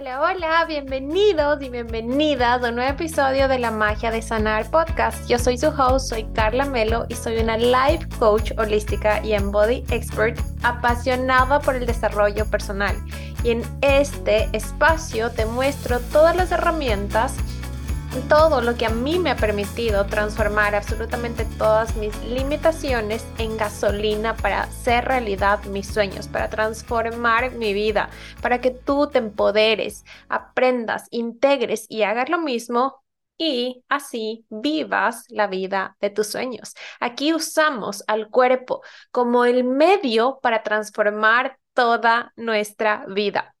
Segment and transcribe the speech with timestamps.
[0.00, 5.28] Hola, hola, bienvenidos y bienvenidas a un nuevo episodio de La Magia de Sanar Podcast.
[5.28, 9.84] Yo soy su host, soy Carla Melo y soy una life coach holística y embody
[9.90, 12.96] expert apasionada por el desarrollo personal.
[13.44, 17.34] Y en este espacio te muestro todas las herramientas
[18.28, 24.36] todo lo que a mí me ha permitido transformar absolutamente todas mis limitaciones en gasolina
[24.36, 28.10] para hacer realidad mis sueños, para transformar mi vida,
[28.42, 33.02] para que tú te empoderes, aprendas, integres y hagas lo mismo
[33.38, 36.74] y así vivas la vida de tus sueños.
[37.00, 43.54] Aquí usamos al cuerpo como el medio para transformar toda nuestra vida.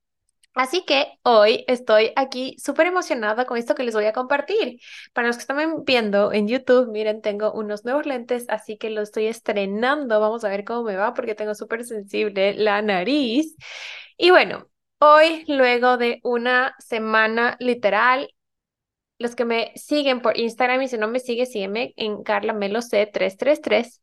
[0.54, 4.80] Así que hoy estoy aquí súper emocionada con esto que les voy a compartir.
[5.12, 9.00] Para los que están viendo en YouTube, miren, tengo unos nuevos lentes, así que lo
[9.02, 10.20] estoy estrenando.
[10.20, 13.56] Vamos a ver cómo me va porque tengo súper sensible la nariz.
[14.16, 14.66] Y bueno,
[14.98, 18.34] hoy, luego de una semana literal,
[19.18, 22.80] los que me siguen por Instagram y si no me sigue, sígueme en Carla Melo
[22.80, 24.00] C333.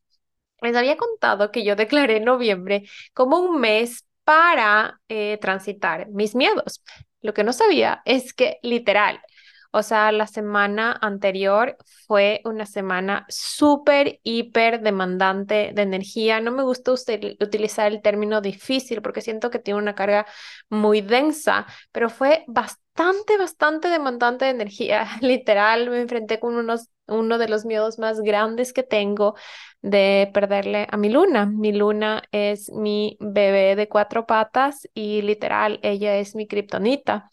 [0.62, 6.82] Les había contado que yo declaré noviembre como un mes para eh, transitar mis miedos.
[7.22, 9.22] Lo que no sabía es que literal,
[9.70, 16.40] o sea, la semana anterior fue una semana súper, hiper demandante de energía.
[16.40, 20.26] No me gusta utilizar el término difícil porque siento que tiene una carga
[20.68, 25.08] muy densa, pero fue bastante, bastante demandante de energía.
[25.22, 29.34] Literal, me enfrenté con unos, uno de los miedos más grandes que tengo
[29.82, 31.46] de perderle a mi luna.
[31.46, 37.30] Mi luna es mi bebé de cuatro patas y literal, ella es mi kriptonita.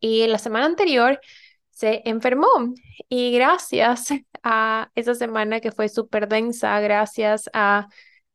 [0.00, 1.20] Y la semana anterior
[1.70, 2.48] se enfermó
[3.08, 4.08] y gracias
[4.42, 7.88] a esa semana que fue súper densa, gracias a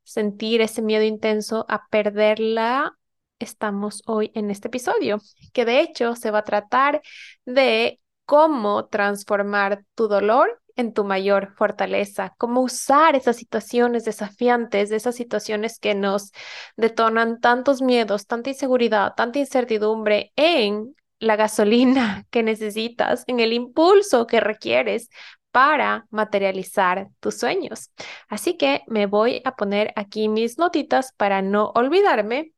[0.03, 2.97] sentir ese miedo intenso a perderla,
[3.39, 5.19] estamos hoy en este episodio,
[5.53, 7.01] que de hecho se va a tratar
[7.45, 15.15] de cómo transformar tu dolor en tu mayor fortaleza, cómo usar esas situaciones desafiantes, esas
[15.15, 16.31] situaciones que nos
[16.75, 24.27] detonan tantos miedos, tanta inseguridad, tanta incertidumbre en la gasolina que necesitas, en el impulso
[24.27, 25.09] que requieres
[25.51, 27.91] para materializar tus sueños.
[28.27, 32.51] Así que me voy a poner aquí mis notitas para no olvidarme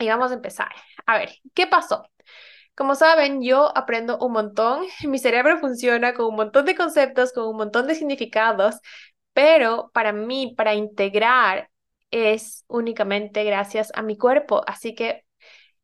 [0.00, 0.72] y vamos a empezar.
[1.06, 2.08] A ver, ¿qué pasó?
[2.76, 7.46] Como saben, yo aprendo un montón, mi cerebro funciona con un montón de conceptos, con
[7.46, 8.76] un montón de significados,
[9.32, 11.70] pero para mí, para integrar,
[12.10, 14.62] es únicamente gracias a mi cuerpo.
[14.66, 15.24] Así que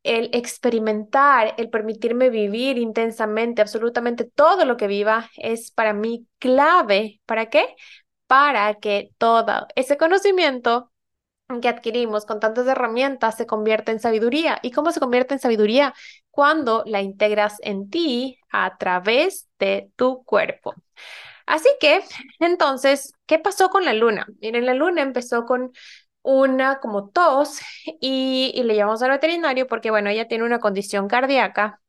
[0.03, 7.21] el experimentar, el permitirme vivir intensamente absolutamente todo lo que viva es para mí clave.
[7.27, 7.77] ¿Para qué?
[8.27, 10.93] Para que todo ese conocimiento
[11.61, 14.59] que adquirimos con tantas herramientas se convierte en sabiduría.
[14.63, 15.95] ¿Y cómo se convierte en sabiduría?
[16.31, 20.75] Cuando la integras en ti a través de tu cuerpo.
[21.47, 22.01] Así que,
[22.39, 24.27] entonces, ¿qué pasó con la luna?
[24.41, 25.73] Miren, la luna empezó con
[26.23, 27.61] una como tos
[28.01, 31.80] y, le llevamos al veterinario porque, bueno, ella tiene una condición cardíaca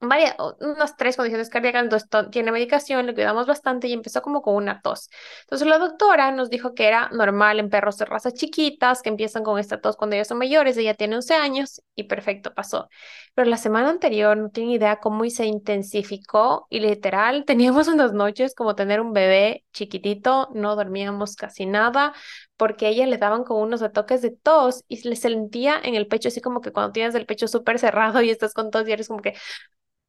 [0.00, 4.54] varias, unas tres condiciones cardíacas, entonces tiene medicación, le cuidamos bastante y empezó como con
[4.54, 5.10] una tos.
[5.42, 9.42] Entonces la doctora nos dijo que era normal en perros de razas chiquitas, que empiezan
[9.42, 12.88] con esta tos cuando ellos son mayores, ella tiene 11 años y perfecto, pasó.
[13.34, 18.54] Pero la semana anterior no tenía idea cómo se intensificó y literal teníamos unas noches
[18.54, 22.14] como tener un bebé chiquitito, no dormíamos casi nada
[22.56, 25.94] porque a ella le daban como unos retoques de tos y se le sentía en
[25.94, 28.86] el pecho, así como que cuando tienes el pecho súper cerrado y estás con tos
[28.88, 29.34] y eres como que,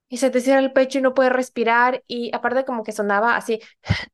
[0.09, 3.35] y se te cierra el pecho y no puedes respirar y aparte como que sonaba
[3.37, 3.61] así.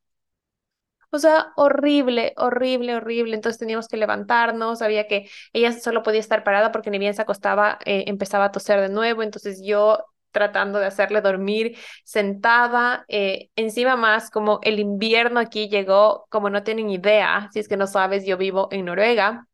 [1.11, 3.35] O sea, horrible, horrible, horrible.
[3.35, 7.21] Entonces teníamos que levantarnos, sabía que ella solo podía estar parada porque ni bien se
[7.21, 9.23] acostaba, eh, empezaba a toser de nuevo.
[9.23, 9.99] Entonces yo
[10.31, 16.63] tratando de hacerle dormir sentada, eh, encima más como el invierno aquí llegó, como no
[16.63, 19.47] tienen idea, si es que no sabes, yo vivo en Noruega,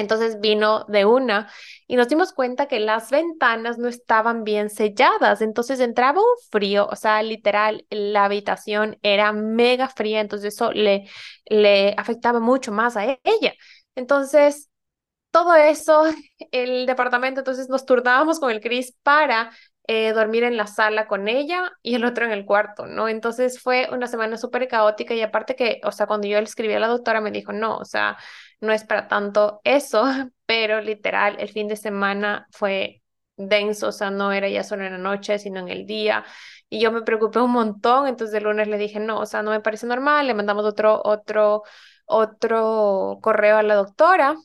[0.00, 1.50] entonces vino de una
[1.86, 6.86] y nos dimos cuenta que las ventanas no estaban bien selladas, entonces entraba un frío,
[6.90, 11.08] o sea, literal, la habitación era mega fría, entonces eso le,
[11.46, 13.54] le afectaba mucho más a ella.
[13.94, 14.70] Entonces,
[15.30, 16.04] todo eso,
[16.52, 19.50] el departamento, entonces nos turnábamos con el Cris para
[19.86, 23.08] eh, dormir en la sala con ella y el otro en el cuarto, ¿no?
[23.08, 26.74] Entonces fue una semana súper caótica y aparte que, o sea, cuando yo le escribí
[26.74, 28.16] a la doctora me dijo, no, o sea,
[28.60, 30.04] no es para tanto eso,
[30.46, 33.02] pero literal, el fin de semana fue
[33.36, 36.24] denso, o sea, no era ya solo en la noche, sino en el día.
[36.68, 39.50] Y yo me preocupé un montón, entonces el lunes le dije, no, o sea, no
[39.50, 41.62] me parece normal, le mandamos otro, otro,
[42.06, 44.36] otro correo a la doctora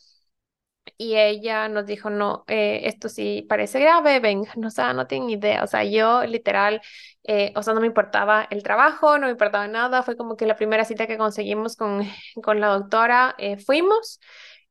[0.97, 5.07] y ella nos dijo, no, eh, esto sí parece grave, venga, no, o sea, no
[5.07, 6.81] tienen idea, o sea, yo literal,
[7.23, 10.45] eh, o sea, no me importaba el trabajo, no me importaba nada, fue como que
[10.45, 12.03] la primera cita que conseguimos con,
[12.43, 14.19] con la doctora, eh, fuimos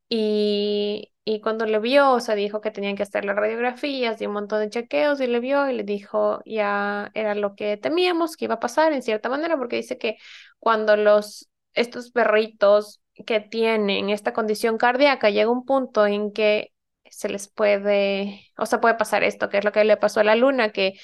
[0.08, 4.26] y, y cuando le vio, o sea, dijo que tenían que hacer las radiografías y
[4.26, 8.36] un montón de chequeos y le vio y le dijo, ya era lo que temíamos
[8.36, 10.16] que iba a pasar en cierta manera, porque dice que
[10.58, 16.72] cuando los, estos perritos que tienen esta condición cardíaca llega un punto en que
[17.10, 20.24] se les puede, o sea, puede pasar esto, que es lo que le pasó a
[20.24, 20.94] la luna, que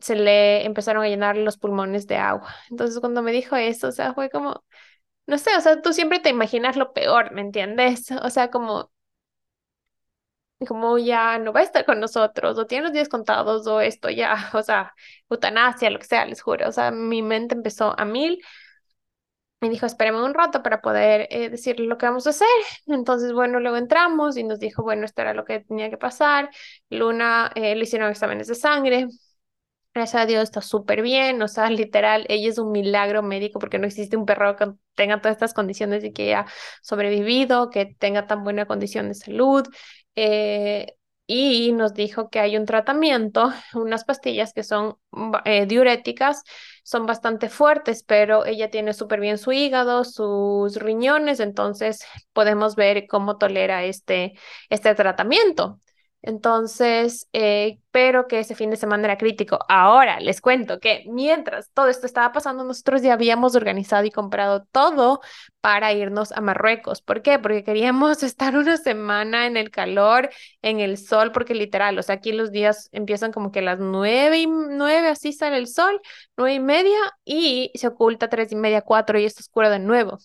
[0.00, 2.54] se le empezaron a llenar los pulmones de agua.
[2.70, 4.64] Entonces, cuando me dijo eso, o sea, fue como,
[5.26, 8.08] no sé, o sea, tú siempre te imaginas lo peor, ¿me entiendes?
[8.24, 8.90] O sea, como,
[10.66, 14.10] como ya no va a estar con nosotros, o tiene los días contados, o esto
[14.10, 14.94] ya, o sea,
[15.30, 16.68] eutanasia, lo que sea, les juro.
[16.68, 18.40] O sea, mi mente empezó a mil
[19.60, 22.48] me dijo, espérame un rato para poder eh, decirle lo que vamos a hacer.
[22.86, 26.50] Entonces, bueno, luego entramos y nos dijo, bueno, esto era lo que tenía que pasar.
[26.90, 29.08] Luna eh, le hicieron exámenes de sangre.
[29.94, 33.78] Gracias a Dios está súper bien, o sea, literal, ella es un milagro médico porque
[33.80, 36.46] no existe un perro que tenga todas estas condiciones y que haya
[36.82, 39.66] sobrevivido, que tenga tan buena condición de salud.
[40.14, 40.94] Eh,
[41.26, 44.96] y nos dijo que hay un tratamiento, unas pastillas que son
[45.44, 46.42] eh, diuréticas,
[46.88, 52.02] son bastante fuertes, pero ella tiene súper bien su hígado, sus riñones, entonces
[52.32, 54.32] podemos ver cómo tolera este,
[54.70, 55.80] este tratamiento.
[56.22, 59.58] Entonces, eh, pero que ese fin de semana era crítico.
[59.68, 64.64] Ahora les cuento que mientras todo esto estaba pasando, nosotros ya habíamos organizado y comprado
[64.72, 65.20] todo
[65.60, 67.02] para irnos a Marruecos.
[67.02, 67.38] ¿Por qué?
[67.38, 70.30] Porque queríamos estar una semana en el calor,
[70.62, 73.78] en el sol, porque literal, o sea, aquí los días empiezan como que a las
[73.80, 76.00] nueve y nueve, así sale el sol,
[76.36, 80.18] nueve y media, y se oculta tres y media, cuatro, y está oscuro de nuevo.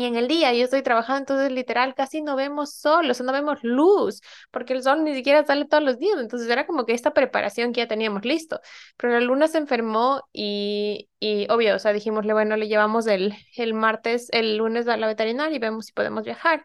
[0.00, 3.24] Y en el día yo estoy trabajando, entonces literal casi no vemos sol, o sea,
[3.26, 4.20] no vemos luz,
[4.50, 6.18] porque el sol ni siquiera sale todos los días.
[6.20, 8.60] Entonces era como que esta preparación que ya teníamos listo.
[8.96, 13.34] Pero la luna se enfermó y, y obvio, o sea, dijimosle, bueno, le llevamos el,
[13.56, 16.64] el martes, el lunes a la veterinaria y vemos si podemos viajar.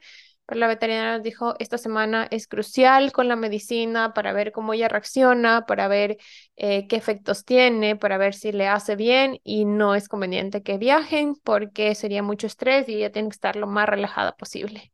[0.52, 4.90] La veterinaria nos dijo, esta semana es crucial con la medicina para ver cómo ella
[4.90, 6.18] reacciona, para ver
[6.58, 10.78] eh, qué efectos tiene, para ver si le hace bien y no es conveniente que
[10.78, 14.92] viajen porque sería mucho estrés y ella tiene que estar lo más relajada posible.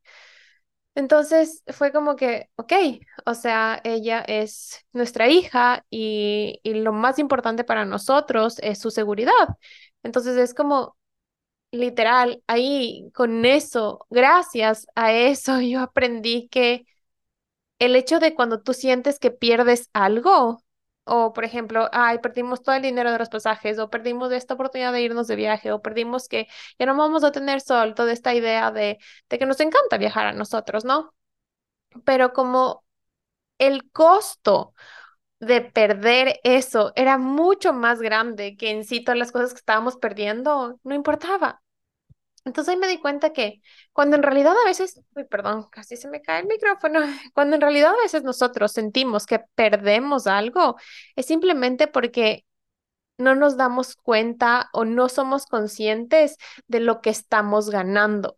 [0.95, 2.73] Entonces fue como que, ok,
[3.25, 8.89] o sea, ella es nuestra hija y, y lo más importante para nosotros es su
[8.91, 9.31] seguridad.
[10.03, 10.97] Entonces es como,
[11.71, 16.85] literal, ahí con eso, gracias a eso, yo aprendí que
[17.79, 20.63] el hecho de cuando tú sientes que pierdes algo,
[21.05, 24.93] o por ejemplo, ay, perdimos todo el dinero de los pasajes, o perdimos esta oportunidad
[24.93, 26.47] de irnos de viaje, o perdimos que
[26.79, 28.97] ya no vamos a tener sol, toda esta idea de,
[29.29, 31.13] de que nos encanta viajar a nosotros, ¿no?
[32.05, 32.85] Pero como
[33.59, 34.73] el costo
[35.39, 39.97] de perder eso era mucho más grande que en sí todas las cosas que estábamos
[39.97, 41.61] perdiendo, no importaba.
[42.45, 43.61] Entonces ahí me di cuenta que
[43.91, 47.01] cuando en realidad a veces, uy, perdón, casi se me cae el micrófono,
[47.33, 50.77] cuando en realidad a veces nosotros sentimos que perdemos algo,
[51.15, 52.45] es simplemente porque
[53.17, 56.37] no nos damos cuenta o no somos conscientes
[56.67, 58.37] de lo que estamos ganando.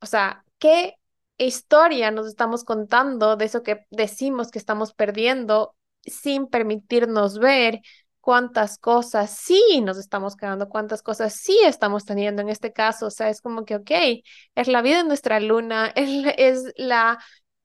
[0.00, 0.96] O sea, ¿qué
[1.38, 5.76] historia nos estamos contando de eso que decimos que estamos perdiendo
[6.10, 7.80] sin permitirnos ver
[8.20, 13.06] cuántas cosas sí nos estamos quedando, cuántas cosas sí estamos teniendo en este caso.
[13.06, 13.90] O sea, es como que, ok,
[14.54, 17.18] es la vida de nuestra luna, es, es la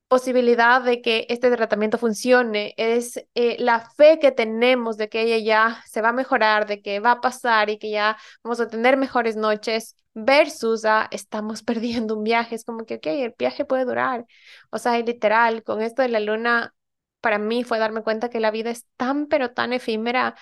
[0.08, 5.38] posibilidad de que este tratamiento funcione, es eh, la fe que tenemos de que ella
[5.40, 8.68] ya se va a mejorar, de que va a pasar y que ya vamos a
[8.68, 12.56] tener mejores noches, versus a estamos perdiendo un viaje.
[12.56, 14.26] Es como que, ok, el viaje puede durar.
[14.72, 16.74] O sea, literal, con esto de la luna
[17.24, 20.36] para mí fue darme cuenta que la vida es tan, pero tan efímera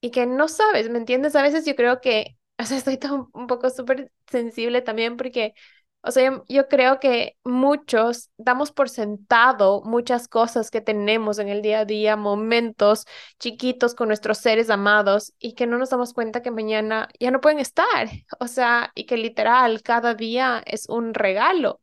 [0.00, 1.36] y que no sabes, ¿me entiendes?
[1.36, 2.98] A veces yo creo que, o sea, estoy
[3.34, 5.54] un poco súper sensible también porque,
[6.02, 11.62] o sea, yo, creo que muchos damos por sentado muchas cosas que tenemos en el
[11.62, 13.06] día a día, momentos
[13.38, 17.40] chiquitos con nuestros seres amados y que no nos damos cuenta que mañana ya no
[17.40, 18.08] pueden estar,
[18.40, 21.80] o sea, y que literal cada día es un regalo.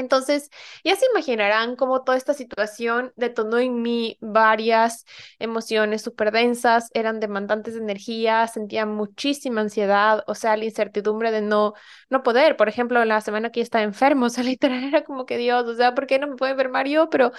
[0.00, 0.50] Entonces,
[0.84, 5.04] ya se imaginarán cómo toda esta situación detonó en mí varias
[5.38, 11.42] emociones súper densas, eran demandantes de energía, sentía muchísima ansiedad, o sea, la incertidumbre de
[11.42, 11.74] no,
[12.08, 12.56] no poder.
[12.56, 15.74] Por ejemplo, la semana que estaba enfermo, o sea, literal era como que Dios, o
[15.76, 17.08] sea, ¿por qué no me puede enfermar yo?
[17.10, 17.32] Pero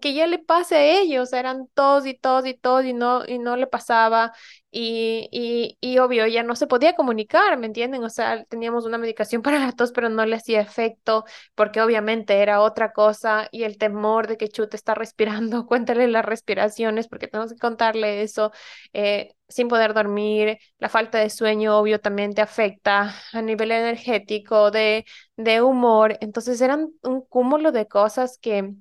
[0.00, 3.38] que ya le pase a ellos, eran todos y todos y todos y no, y
[3.38, 4.32] no le pasaba
[4.70, 8.02] y, y, y obvio, ya no se podía comunicar, ¿me entienden?
[8.02, 11.24] O sea, teníamos una medicación para la tos, pero no le hacía efecto
[11.54, 16.24] porque obviamente era otra cosa y el temor de que Chute está respirando, cuéntale las
[16.24, 18.52] respiraciones porque tenemos que contarle eso,
[18.92, 24.70] eh, sin poder dormir, la falta de sueño obvio también te afecta a nivel energético,
[24.70, 25.04] de,
[25.36, 28.72] de humor, entonces eran un cúmulo de cosas que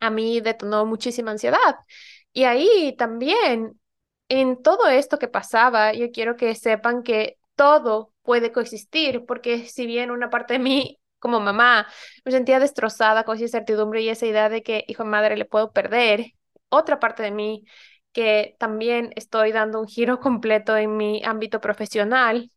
[0.00, 1.76] a mí detonó muchísima ansiedad.
[2.32, 3.80] Y ahí también,
[4.28, 9.86] en todo esto que pasaba, yo quiero que sepan que todo puede coexistir, porque si
[9.86, 11.88] bien una parte de mí como mamá
[12.24, 15.44] me sentía destrozada con esa incertidumbre y esa idea de que, hijo de madre, le
[15.44, 16.26] puedo perder,
[16.68, 17.64] otra parte de mí
[18.12, 22.50] que también estoy dando un giro completo en mi ámbito profesional,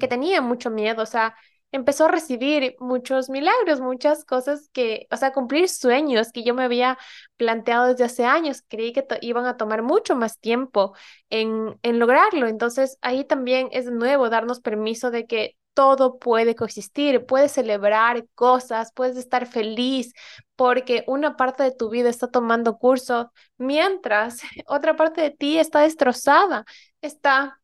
[0.00, 1.36] que tenía mucho miedo, o sea,
[1.72, 6.64] empezó a recibir muchos milagros, muchas cosas que, o sea, cumplir sueños que yo me
[6.64, 6.98] había
[7.36, 8.62] planteado desde hace años.
[8.68, 10.94] Creí que iban a tomar mucho más tiempo
[11.30, 12.46] en, en lograrlo.
[12.46, 18.26] Entonces, ahí también es de nuevo darnos permiso de que todo puede coexistir, puedes celebrar
[18.34, 20.14] cosas, puedes estar feliz
[20.56, 25.80] porque una parte de tu vida está tomando curso, mientras otra parte de ti está
[25.80, 26.64] destrozada,
[27.02, 27.60] está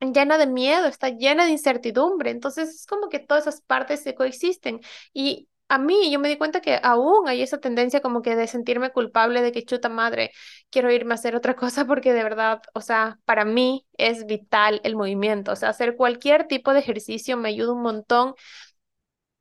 [0.00, 2.30] llena de miedo, está llena de incertidumbre.
[2.30, 4.80] Entonces es como que todas esas partes se coexisten.
[5.12, 8.46] Y a mí yo me di cuenta que aún hay esa tendencia como que de
[8.46, 10.30] sentirme culpable de que chuta madre,
[10.70, 14.80] quiero irme a hacer otra cosa porque de verdad, o sea, para mí es vital
[14.84, 15.52] el movimiento.
[15.52, 18.34] O sea, hacer cualquier tipo de ejercicio me ayuda un montón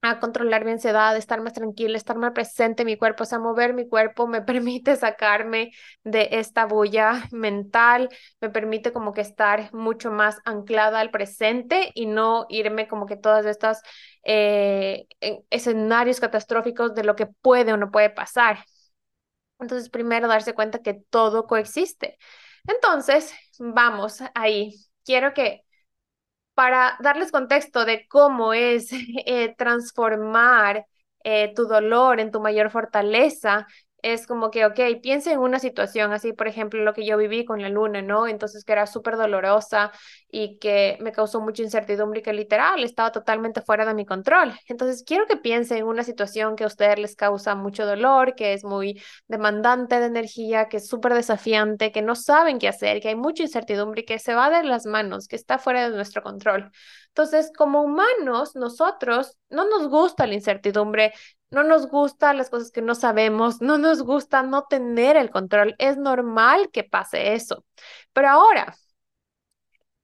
[0.04, 3.40] a controlar mi ansiedad, estar más tranquila, estar más presente en mi cuerpo, o sea,
[3.40, 5.72] mover mi cuerpo me permite sacarme
[6.04, 8.10] de esta bulla mental,
[8.42, 13.16] me permite como que estar mucho más anclada al presente y no irme como que
[13.18, 13.82] todas estas
[14.24, 15.08] eh,
[15.50, 18.66] escenarios catastróficos de lo que puede o no puede pasar.
[19.60, 22.18] Entonces, primero darse cuenta que todo coexiste.
[22.68, 24.76] Entonces, vamos ahí.
[25.06, 25.64] Quiero que
[26.54, 28.90] para darles contexto de cómo es
[29.26, 30.86] eh, transformar
[31.24, 33.68] eh, tu dolor en tu mayor fortaleza,
[34.04, 37.46] es como que, ok, piensa en una situación así, por ejemplo, lo que yo viví
[37.46, 38.28] con la luna, ¿no?
[38.28, 39.92] Entonces, que era súper dolorosa
[40.30, 44.54] y que me causó mucha incertidumbre y que literal estaba totalmente fuera de mi control.
[44.68, 48.54] Entonces, quiero que piensen en una situación que a ustedes les causa mucho dolor, que
[48.54, 53.08] es muy demandante de energía, que es súper desafiante, que no saben qué hacer, que
[53.10, 56.22] hay mucha incertidumbre y que se va de las manos, que está fuera de nuestro
[56.22, 56.72] control.
[57.10, 61.14] Entonces, como humanos, nosotros no nos gusta la incertidumbre,
[61.54, 65.76] no nos gusta las cosas que no sabemos, no nos gusta no tener el control.
[65.80, 67.66] Es normal que pase eso.
[68.14, 68.76] Pero ahora,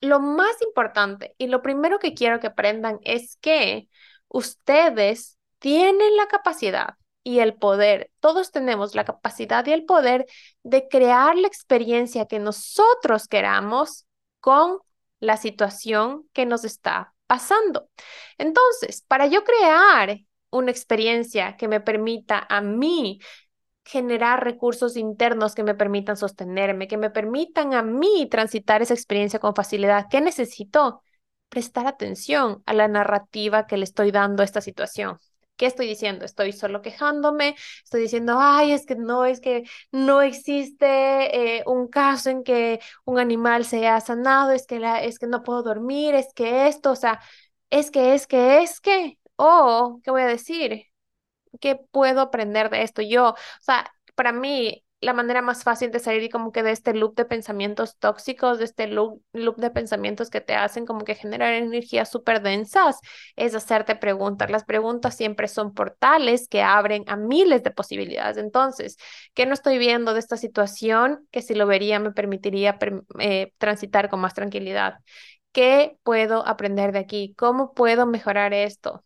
[0.02, 3.90] lo más importante y lo primero que quiero que aprendan es que
[4.28, 10.26] ustedes tienen la capacidad y el poder, todos tenemos la capacidad y el poder
[10.64, 14.06] de crear la experiencia que nosotros queramos
[14.40, 14.80] con
[15.20, 17.90] la situación que nos está pasando.
[18.38, 20.18] Entonces, para yo crear
[20.52, 23.20] una experiencia que me permita a mí
[23.86, 29.40] generar recursos internos que me permitan sostenerme, que me permitan a mí transitar esa experiencia
[29.40, 30.06] con facilidad.
[30.10, 31.02] ¿Qué necesito?
[31.50, 35.18] Prestar atención a la narrativa que le estoy dando a esta situación.
[35.56, 36.24] ¿Qué estoy diciendo?
[36.24, 41.88] Estoy solo quejándome, estoy diciendo, ay, es que no, es que no existe eh, un
[41.90, 45.64] caso en que un animal se ha sanado, es que, la, es que no puedo
[45.64, 47.20] dormir, es que esto, o sea,
[47.72, 50.86] es que, es que, es que, o, ¿qué voy a decir?
[51.62, 53.30] ¿Qué puedo aprender de esto yo?
[53.32, 57.16] O sea, para mí, la manera más fácil de salir como que de este loop
[57.16, 62.10] de pensamientos tóxicos, de este loop, de pensamientos que te hacen como que generar energías
[62.12, 63.00] súper densas,
[63.38, 64.50] es hacerte preguntas.
[64.52, 68.38] Las preguntas siempre son portales que abren a miles de posibilidades.
[68.38, 68.98] Entonces,
[69.34, 72.78] ¿qué no estoy viendo de esta situación que si lo vería me permitiría
[73.20, 74.96] eh, transitar con más tranquilidad?
[75.52, 77.34] ¿Qué puedo aprender de aquí?
[77.38, 79.04] ¿Cómo puedo mejorar esto?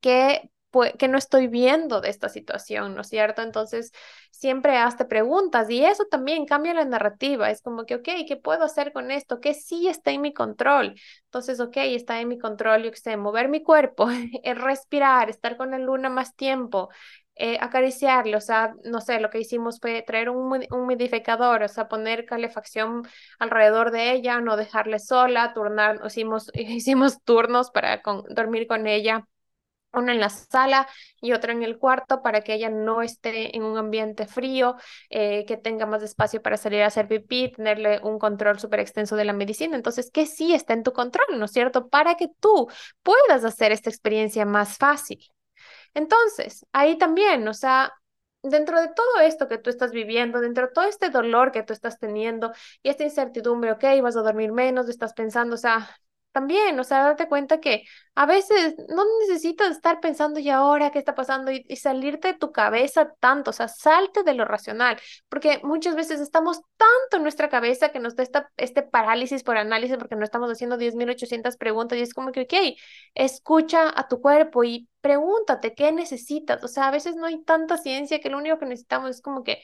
[0.00, 0.50] ¿Qué,
[0.98, 3.42] que no estoy viendo de esta situación, ¿no es cierto?
[3.42, 3.92] Entonces,
[4.30, 7.50] siempre hazte preguntas y eso también cambia la narrativa.
[7.50, 9.40] Es como que, ok, ¿qué puedo hacer con esto?
[9.40, 10.94] ¿Qué sí está en mi control?
[11.24, 14.08] Entonces, ok, está en mi control, yo que sé, mover mi cuerpo,
[14.54, 16.88] respirar, estar con la luna más tiempo,
[17.36, 17.58] eh,
[18.36, 23.02] o sea, no sé, lo que hicimos fue traer un, humidificador, o sea, poner calefacción
[23.38, 28.02] alrededor de ella, no dejarle sola, turnar, hicimos, hicimos turnos para
[28.34, 29.24] dormir con ella
[29.92, 30.88] una en la sala
[31.20, 34.76] y otra en el cuarto para que ella no esté en un ambiente frío,
[35.10, 39.16] eh, que tenga más espacio para salir a hacer pipí, tenerle un control súper extenso
[39.16, 39.76] de la medicina.
[39.76, 41.88] Entonces, que sí está en tu control, ¿no es cierto?
[41.88, 42.68] Para que tú
[43.02, 45.24] puedas hacer esta experiencia más fácil.
[45.94, 47.92] Entonces, ahí también, o sea,
[48.42, 51.72] dentro de todo esto que tú estás viviendo, dentro de todo este dolor que tú
[51.72, 55.88] estás teniendo y esta incertidumbre, ok, vas a dormir menos, estás pensando, o sea,
[56.32, 57.84] también, o sea, date cuenta que
[58.14, 62.52] a veces no necesitas estar pensando y ahora qué está pasando y, salirte de tu
[62.52, 67.48] cabeza tanto, o sea, salte de lo racional, porque muchas veces estamos tanto en nuestra
[67.48, 71.98] cabeza que nos da esta, este parálisis por análisis porque no estamos haciendo 10.800 preguntas
[71.98, 72.78] y es como que, ok,
[73.14, 77.76] escucha a tu cuerpo y pregúntate qué necesitas, o sea, a veces no hay tanta
[77.78, 79.62] ciencia que lo único que necesitamos es como que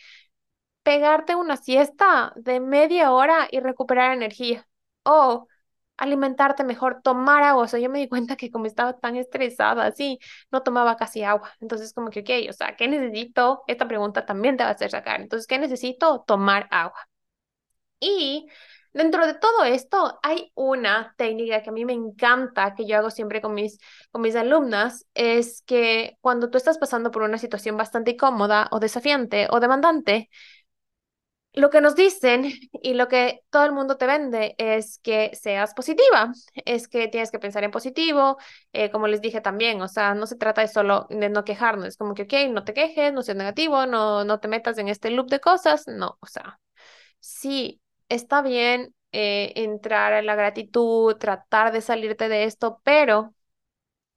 [0.83, 4.69] pegarte una siesta de media hora y recuperar energía.
[5.05, 5.49] O
[5.99, 7.65] alimentarte mejor, tomar agua.
[7.65, 10.19] O sea, yo me di cuenta que como estaba tan estresada, así,
[10.51, 11.53] no tomaba casi agua.
[11.61, 13.63] Entonces, como que, ok, o sea, ¿qué necesito?
[13.67, 15.21] Esta pregunta también te va a hacer sacar.
[15.21, 16.25] Entonces, ¿qué necesito?
[16.27, 17.09] Tomar agua.
[18.01, 18.47] Y
[18.93, 23.11] dentro de todo esto, hay una técnica que a mí me encanta, que yo hago
[23.11, 23.79] siempre con mis,
[24.11, 28.81] con mis alumnas, es que cuando tú estás pasando por una situación bastante incómoda o
[28.81, 30.31] desafiante o demandante,
[31.57, 35.75] lo que nos dicen y lo que todo el mundo te vende es que seas
[35.75, 36.33] positiva,
[36.67, 38.39] es que tienes que pensar en positivo,
[38.73, 41.87] eh, como les dije también, o sea, no se trata de solo de no quejarnos,
[41.89, 44.89] es como que, ok, no te quejes, no seas negativo, no, no te metas en
[44.89, 46.61] este loop de cosas, no, o sea,
[47.21, 53.35] sí, está bien eh, entrar en la gratitud, tratar de salirte de esto, pero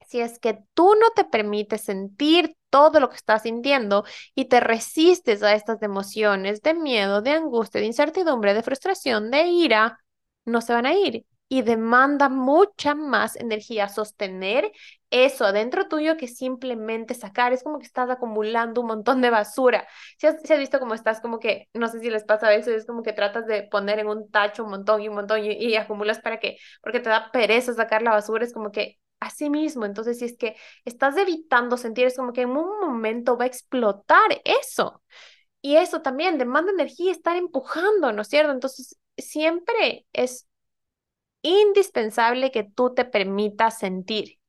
[0.07, 4.59] si es que tú no te permites sentir todo lo que estás sintiendo y te
[4.59, 9.99] resistes a estas emociones de miedo, de angustia, de incertidumbre, de frustración, de ira,
[10.45, 14.71] no se van a ir y demanda mucha más energía sostener
[15.09, 17.53] eso adentro tuyo que simplemente sacar.
[17.53, 19.87] Es como que estás acumulando un montón de basura.
[20.17, 22.85] Si has, visto cómo estás, como que, no sé si les pasa a veces, es
[22.85, 25.75] como que tratas de poner en un tacho un montón y un montón y, y
[25.75, 29.85] acumulas para que, porque te da pereza sacar la basura, es como que así mismo.
[29.85, 33.47] Entonces, si es que estás evitando sentir, es como que en un momento va a
[33.47, 35.01] explotar eso.
[35.61, 38.51] Y eso también demanda energía, estar empujando, ¿no es cierto?
[38.53, 40.47] Entonces, siempre es
[41.41, 44.39] indispensable que tú te permitas sentir.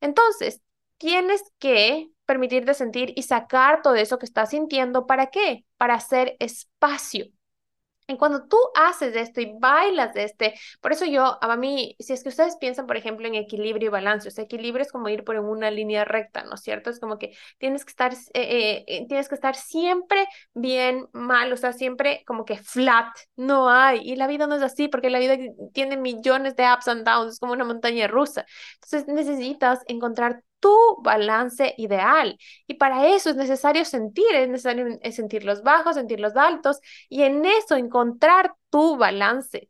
[0.00, 0.62] Entonces,
[0.98, 5.06] tienes que permitirte sentir y sacar todo eso que estás sintiendo.
[5.06, 5.66] ¿Para qué?
[5.78, 7.26] Para hacer espacio.
[8.08, 12.12] Y cuando tú haces esto y bailas de este, por eso yo, a mí, si
[12.12, 15.08] es que ustedes piensan, por ejemplo, en equilibrio y balance, o sea, equilibrio es como
[15.08, 16.90] ir por una línea recta, ¿no es cierto?
[16.90, 21.52] Es como que tienes que estar, eh, eh, eh, tienes que estar siempre bien, mal,
[21.52, 24.00] o sea, siempre como que flat, no hay.
[24.02, 25.36] Y la vida no es así, porque la vida
[25.72, 28.44] tiene millones de ups and downs, es como una montaña rusa.
[28.74, 30.70] Entonces necesitas encontrar tu
[31.02, 32.38] balance ideal.
[32.68, 37.22] Y para eso es necesario sentir, es necesario sentir los bajos, sentir los altos y
[37.24, 39.68] en eso encontrar tu balance.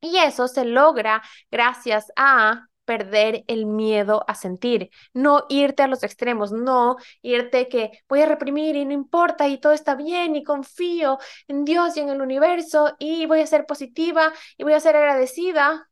[0.00, 6.02] Y eso se logra gracias a perder el miedo a sentir, no irte a los
[6.02, 10.42] extremos, no irte que voy a reprimir y no importa y todo está bien y
[10.42, 14.80] confío en Dios y en el universo y voy a ser positiva y voy a
[14.80, 15.89] ser agradecida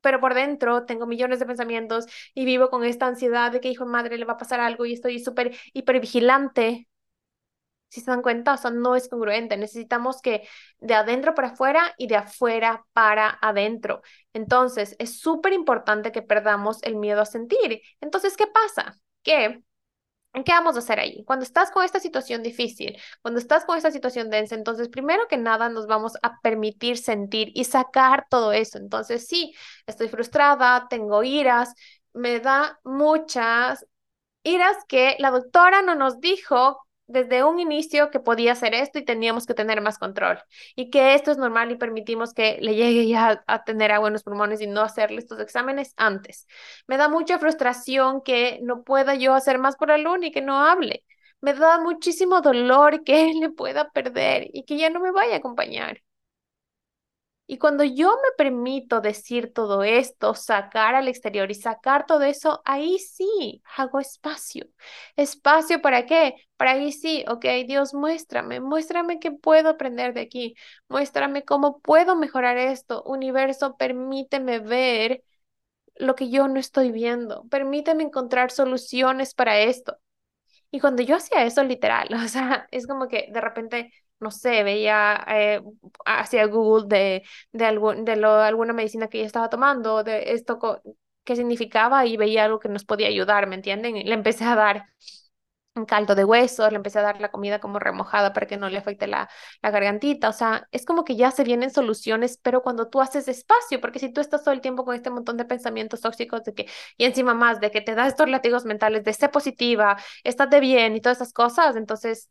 [0.00, 3.84] pero por dentro tengo millones de pensamientos y vivo con esta ansiedad de que hijo
[3.84, 6.88] de madre le va a pasar algo y estoy súper hipervigilante.
[7.88, 9.56] Si se dan cuenta, o sea, no es congruente.
[9.56, 10.46] Necesitamos que
[10.78, 14.02] de adentro para afuera y de afuera para adentro.
[14.32, 17.82] Entonces, es súper importante que perdamos el miedo a sentir.
[18.00, 18.96] Entonces, ¿qué pasa?
[19.22, 19.62] Que
[20.32, 21.24] ¿Qué vamos a hacer ahí?
[21.24, 25.36] Cuando estás con esta situación difícil, cuando estás con esta situación densa, entonces primero que
[25.36, 28.78] nada nos vamos a permitir sentir y sacar todo eso.
[28.78, 29.54] Entonces sí,
[29.86, 31.74] estoy frustrada, tengo iras,
[32.12, 33.84] me da muchas
[34.44, 36.78] iras que la doctora no nos dijo
[37.10, 40.38] desde un inicio que podía hacer esto y teníamos que tener más control
[40.76, 44.14] y que esto es normal y permitimos que le llegue ya a tener agua en
[44.14, 46.46] los pulmones y no hacerle estos exámenes antes.
[46.86, 50.58] Me da mucha frustración que no pueda yo hacer más por alumno y que no
[50.64, 51.04] hable.
[51.40, 55.34] Me da muchísimo dolor que él le pueda perder y que ya no me vaya
[55.34, 56.00] a acompañar.
[57.50, 62.62] Y cuando yo me permito decir todo esto, sacar al exterior y sacar todo eso,
[62.64, 64.66] ahí sí hago espacio.
[65.16, 66.36] ¿Espacio para qué?
[66.56, 70.54] Para ahí sí, ok, Dios, muéstrame, muéstrame qué puedo aprender de aquí,
[70.88, 73.02] muéstrame cómo puedo mejorar esto.
[73.04, 75.24] Universo, permíteme ver
[75.96, 79.98] lo que yo no estoy viendo, permíteme encontrar soluciones para esto.
[80.70, 84.62] Y cuando yo hacía eso literal, o sea, es como que de repente no sé,
[84.62, 85.62] veía eh,
[86.06, 90.58] hacia Google de, de, algún, de lo, alguna medicina que ella estaba tomando, de esto,
[91.24, 93.96] qué significaba y veía algo que nos podía ayudar, ¿me entienden?
[93.96, 94.86] Y le empecé a dar
[95.76, 98.68] un caldo de huesos, le empecé a dar la comida como remojada para que no
[98.68, 99.30] le afecte la,
[99.62, 103.28] la gargantita, o sea, es como que ya se vienen soluciones, pero cuando tú haces
[103.28, 106.54] espacio, porque si tú estás todo el tiempo con este montón de pensamientos tóxicos de
[106.54, 110.50] que, y encima más, de que te das estos látigos mentales de ser positiva, estás
[110.50, 112.28] de bien y todas esas cosas, entonces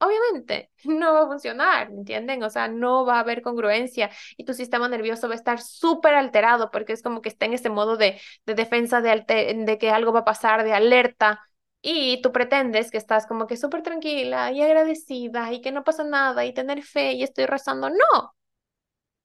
[0.00, 2.42] obviamente no va a funcionar, ¿entienden?
[2.42, 6.14] O sea, no va a haber congruencia y tu sistema nervioso va a estar súper
[6.14, 9.24] alterado porque es como que está en ese modo de, de defensa, de,
[9.66, 11.40] de que algo va a pasar, de alerta.
[11.80, 16.02] Y tú pretendes que estás como que súper tranquila y agradecida y que no pasa
[16.04, 17.88] nada y tener fe y estoy rezando.
[17.90, 18.34] No,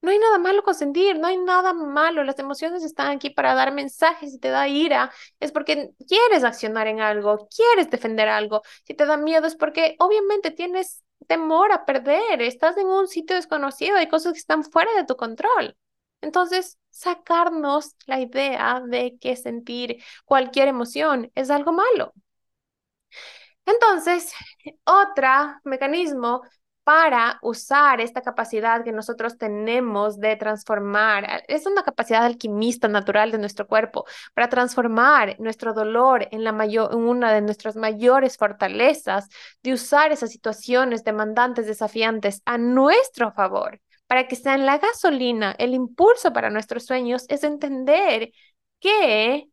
[0.03, 2.23] no hay nada malo con sentir, no hay nada malo.
[2.25, 4.31] Las emociones están aquí para dar mensajes.
[4.33, 8.61] Si te da ira, es porque quieres accionar en algo, quieres defender algo.
[8.85, 12.41] Si te da miedo, es porque obviamente tienes temor a perder.
[12.41, 15.77] Estás en un sitio desconocido, hay cosas que están fuera de tu control.
[16.21, 22.13] Entonces, sacarnos la idea de que sentir cualquier emoción es algo malo.
[23.65, 24.33] Entonces,
[24.85, 25.29] otro
[25.63, 26.41] mecanismo
[26.83, 31.43] para usar esta capacidad que nosotros tenemos de transformar.
[31.47, 36.95] Es una capacidad alquimista natural de nuestro cuerpo para transformar nuestro dolor en, la mayor,
[36.95, 39.29] una de nuestras mayores fortalezas,
[39.63, 45.73] de usar esas situaciones demandantes, desafiantes a nuestro favor, para que sean la gasolina, el
[45.73, 48.31] impulso para nuestros sueños, es entender
[48.79, 49.47] que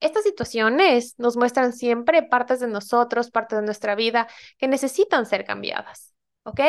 [0.00, 4.28] estas situaciones nos muestran siempre partes de nosotros, partes de nuestra vida
[4.58, 6.60] que necesitan ser cambiadas, ¿ok?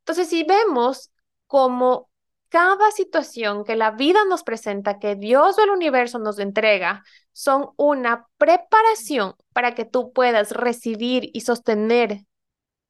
[0.00, 1.10] Entonces, si vemos
[1.46, 2.10] como
[2.48, 7.70] cada situación que la vida nos presenta, que Dios o el universo nos entrega, son
[7.76, 12.24] una preparación para que tú puedas recibir y sostener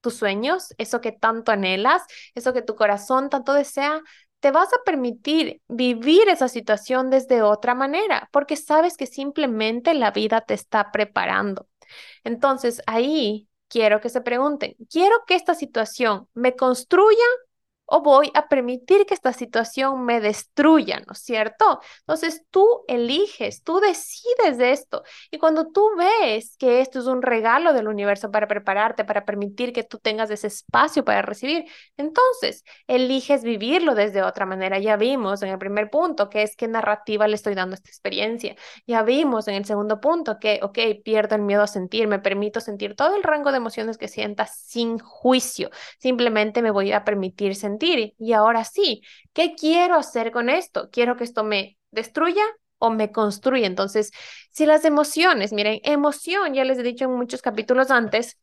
[0.00, 2.02] tus sueños, eso que tanto anhelas,
[2.34, 4.02] eso que tu corazón tanto desea,
[4.46, 10.12] te vas a permitir vivir esa situación desde otra manera, porque sabes que simplemente la
[10.12, 11.66] vida te está preparando.
[12.22, 17.24] Entonces, ahí quiero que se pregunten, ¿quiero que esta situación me construya
[17.86, 21.80] o voy a permitir que esta situación me destruya, ¿no es cierto?
[22.00, 25.02] Entonces tú eliges, tú decides de esto.
[25.30, 29.72] Y cuando tú ves que esto es un regalo del universo para prepararte, para permitir
[29.72, 31.64] que tú tengas ese espacio para recibir,
[31.96, 34.78] entonces eliges vivirlo desde otra manera.
[34.78, 37.88] Ya vimos en el primer punto que es qué narrativa le estoy dando a esta
[37.88, 38.56] experiencia.
[38.86, 42.60] Ya vimos en el segundo punto que, ok, pierdo el miedo a sentir, me permito
[42.60, 45.70] sentir todo el rango de emociones que sienta sin juicio.
[45.98, 50.88] Simplemente me voy a permitir sentir y ahora sí, ¿qué quiero hacer con esto?
[50.90, 52.42] ¿Quiero que esto me destruya
[52.78, 53.66] o me construya?
[53.66, 54.10] Entonces,
[54.50, 58.38] si las emociones, miren, emoción, ya les he dicho en muchos capítulos antes,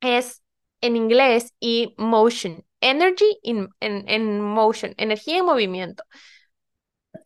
[0.00, 0.42] es
[0.80, 6.04] en inglés y motion, energy in, en, motion, energía en movimiento.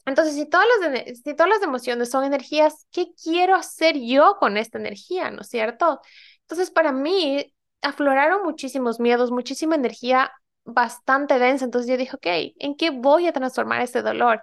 [0.07, 4.57] Entonces, si todas, las, si todas las emociones son energías, ¿qué quiero hacer yo con
[4.57, 5.31] esta energía?
[5.31, 6.01] ¿No es cierto?
[6.43, 10.33] Entonces, para mí, afloraron muchísimos miedos, muchísima energía
[10.65, 11.65] bastante densa.
[11.65, 12.27] Entonces yo dije, ok,
[12.59, 14.41] ¿en qué voy a transformar este dolor?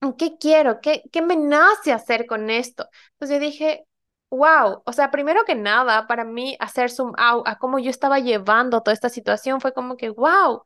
[0.00, 0.80] ¿En qué quiero?
[0.80, 2.88] ¿Qué, qué me nace hacer con esto?
[3.12, 3.86] Entonces yo dije,
[4.30, 8.18] wow, o sea, primero que nada, para mí hacer zoom out a cómo yo estaba
[8.18, 10.62] llevando toda esta situación fue como que, wow,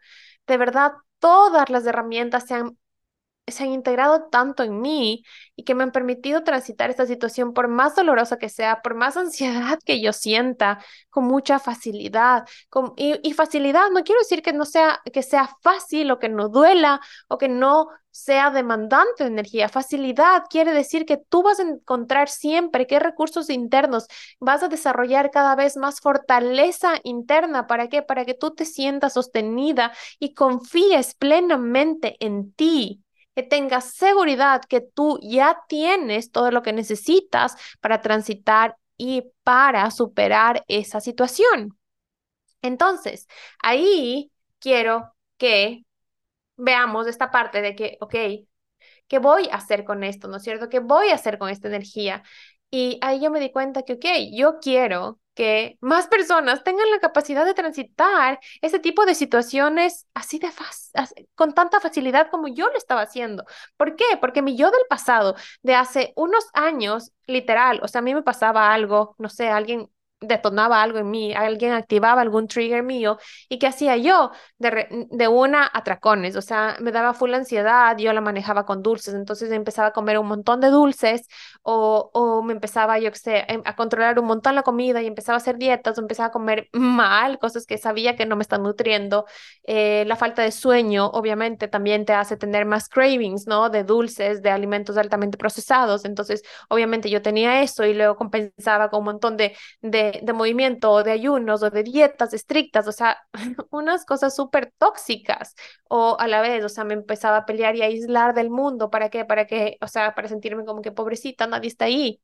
[0.47, 2.79] de verdad, todas las herramientas se han
[3.49, 7.69] se han integrado tanto en mí y que me han permitido transitar esta situación por
[7.69, 10.81] más dolorosa que sea, por más ansiedad que yo sienta,
[11.11, 12.45] con mucha facilidad.
[12.69, 16.49] Con, y, facilidad no quiero decir que no sea, que sea fácil o que no
[16.49, 19.69] duela o que no sea demandante de energía.
[19.69, 24.07] Facilidad quiere decir que tú vas a encontrar siempre qué recursos internos
[24.41, 27.67] vas a desarrollar cada vez más fortaleza interna.
[27.67, 28.03] ¿Para qué?
[28.03, 33.06] Para que tú te sientas sostenida y confíes plenamente en ti
[33.37, 39.91] que tengas seguridad que tú ya tienes todo lo que necesitas para transitar y para
[39.93, 41.79] superar esa situación.
[42.63, 43.29] Entonces,
[43.63, 45.85] ahí quiero que
[46.57, 48.15] veamos esta parte de que, ok,
[49.09, 50.29] ¿qué voy a hacer con esto?
[50.29, 50.69] ¿No es cierto?
[50.69, 52.23] ¿Qué voy a hacer con esta energía?
[52.77, 56.99] Y ahí yo me di cuenta que, ok, yo quiero que más personas tengan la
[56.99, 62.69] capacidad de transitar ese tipo de situaciones así de fácil, con tanta facilidad como yo
[62.69, 63.45] lo estaba haciendo.
[63.79, 64.05] ¿Por qué?
[64.21, 68.23] Porque mi yo del pasado, de hace unos años, literal, o sea, a mí me
[68.23, 69.89] pasaba algo, no sé, alguien
[70.27, 75.29] detonaba algo en mí, alguien activaba algún trigger mío y qué hacía yo de, de
[75.29, 79.89] una atracones, o sea, me daba full ansiedad, yo la manejaba con dulces, entonces empezaba
[79.89, 81.27] a comer un montón de dulces
[81.63, 85.07] o, o me empezaba, yo qué sé, em, a controlar un montón la comida y
[85.07, 88.43] empezaba a hacer dietas o empezaba a comer mal, cosas que sabía que no me
[88.43, 89.27] están nutriendo.
[89.65, 93.71] Eh, la falta de sueño, obviamente, también te hace tener más cravings, ¿no?
[93.71, 99.01] De dulces, de alimentos altamente procesados, entonces, obviamente yo tenía eso y luego compensaba con
[99.01, 103.17] un montón de, de de, movimiento o de ayunos o de dietas estrictas, o sea,
[103.71, 105.55] unas cosas súper tóxicas
[105.89, 108.91] o a la vez, o sea, me empezaba a pelear y a aislar del mundo,
[108.91, 109.25] ¿para qué?
[109.25, 112.21] Para que, o sea, para sentirme como que pobrecita, nadie está ahí.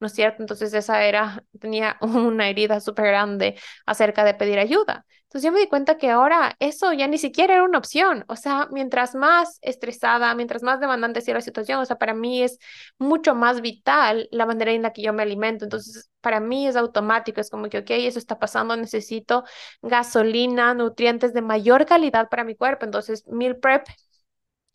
[0.00, 0.42] ¿No es cierto?
[0.42, 5.06] Entonces esa era, tenía una herida súper grande acerca de pedir ayuda.
[5.24, 8.24] Entonces yo me di cuenta que ahora eso ya ni siquiera era una opción.
[8.28, 12.42] O sea, mientras más estresada, mientras más demandante sea la situación, o sea, para mí
[12.42, 12.58] es
[12.98, 15.64] mucho más vital la manera en la que yo me alimento.
[15.64, 19.44] Entonces, para mí es automático, es como que, ok, eso está pasando, necesito
[19.82, 22.84] gasolina, nutrientes de mayor calidad para mi cuerpo.
[22.84, 23.86] Entonces, meal prep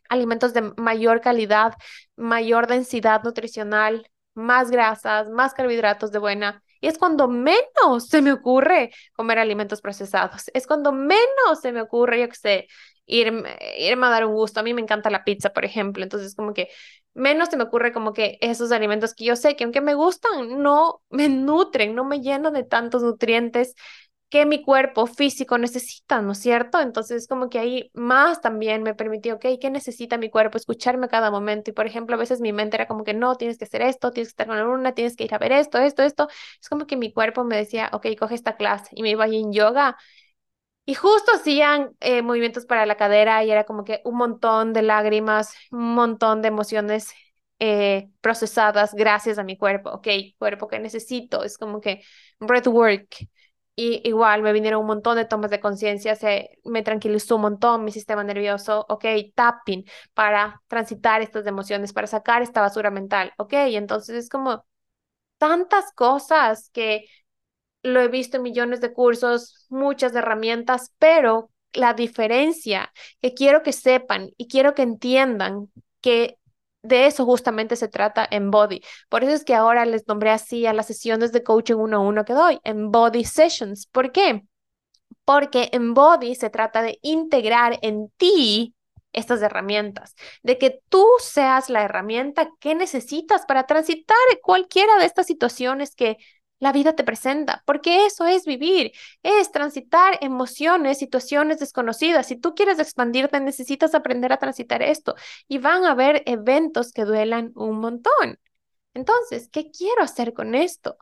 [0.09, 1.73] alimentos de mayor calidad,
[2.15, 6.63] mayor densidad nutricional, más grasas, más carbohidratos de buena.
[6.81, 10.49] Y es cuando menos se me ocurre comer alimentos procesados.
[10.53, 12.67] Es cuando menos se me ocurre, yo sé,
[13.05, 14.59] irme, irme a dar un gusto.
[14.59, 16.03] A mí me encanta la pizza, por ejemplo.
[16.03, 16.69] Entonces, como que
[17.13, 20.61] menos se me ocurre como que esos alimentos que yo sé que aunque me gustan,
[20.61, 23.75] no me nutren, no me llenan de tantos nutrientes
[24.29, 26.79] que mi cuerpo físico necesita, ¿no es cierto?
[26.81, 30.57] Entonces, como que ahí más también me permitió, ok, ¿qué necesita mi cuerpo?
[30.57, 31.71] Escucharme cada momento.
[31.71, 34.11] Y, por ejemplo, a veces mi mente era como que no, tienes que hacer esto,
[34.11, 36.27] tienes que estar con la luna, tienes que ir a ver esto, esto, esto.
[36.61, 38.89] Es como que mi cuerpo me decía, ok, coge esta clase.
[38.93, 39.97] Y me iba ahí en yoga.
[40.85, 44.81] Y justo hacían eh, movimientos para la cadera y era como que un montón de
[44.81, 47.13] lágrimas, un montón de emociones
[47.59, 49.91] eh, procesadas gracias a mi cuerpo.
[49.91, 50.07] Ok,
[50.39, 51.43] cuerpo que necesito.
[51.43, 52.01] Es como que
[52.39, 53.07] breathwork
[53.79, 57.85] y igual me vinieron un montón de tomas de conciencia, se me tranquilizó un montón
[57.85, 63.53] mi sistema nervioso, ok, tapping para transitar estas emociones, para sacar esta basura mental, ok,
[63.53, 64.65] entonces es como
[65.37, 67.05] tantas cosas que
[67.83, 73.73] lo he visto en millones de cursos, muchas herramientas, pero la diferencia que quiero que
[73.73, 76.38] sepan y quiero que entiendan que
[76.81, 78.81] de eso justamente se trata en Body.
[79.09, 81.99] Por eso es que ahora les nombré así a las sesiones de coaching uno a
[81.99, 83.87] uno que doy, en Body Sessions.
[83.87, 84.43] ¿Por qué?
[85.25, 88.75] Porque en Body se trata de integrar en ti
[89.11, 95.25] estas herramientas, de que tú seas la herramienta que necesitas para transitar cualquiera de estas
[95.25, 96.17] situaciones que
[96.59, 98.91] la vida te presenta, porque eso es vivir,
[99.23, 102.27] es transitar emociones, situaciones desconocidas.
[102.27, 105.15] Si tú quieres expandirte, necesitas aprender a transitar esto
[105.47, 108.39] y van a haber eventos que duelan un montón.
[108.93, 110.97] Entonces, ¿qué quiero hacer con esto?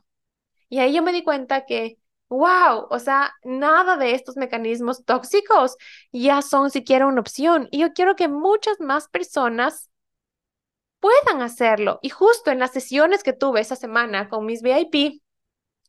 [0.70, 1.98] Y ahí yo me di cuenta que,
[2.30, 5.78] wow, o sea, nada de estos mecanismos tóxicos
[6.12, 7.68] ya son siquiera una opción.
[7.72, 9.90] Y yo quiero que muchas más personas
[11.00, 12.00] puedan hacerlo.
[12.02, 15.22] Y justo en las sesiones que tuve esa semana con mis VIP,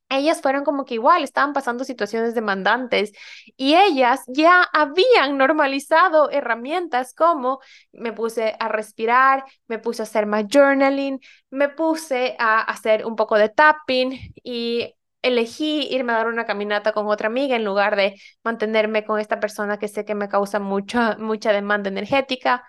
[0.08, 3.12] ellas fueron como que igual estaban pasando situaciones demandantes
[3.56, 7.60] y ellas ya habían normalizado herramientas como
[7.92, 13.16] me puse a respirar, me puse a hacer más journaling, me puse a hacer un
[13.16, 17.96] poco de tapping y elegí irme a dar una caminata con otra amiga en lugar
[17.96, 22.64] de mantenerme con esta persona que sé que me causa mucha, mucha demanda energética.